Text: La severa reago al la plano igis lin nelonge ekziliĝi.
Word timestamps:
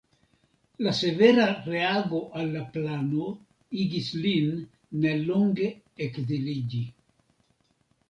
La 0.85 0.93
severa 0.99 1.45
reago 1.65 2.21
al 2.41 2.49
la 2.57 2.65
plano 2.79 3.29
igis 3.85 4.11
lin 4.27 4.51
nelonge 5.07 5.73
ekziliĝi. 6.11 6.87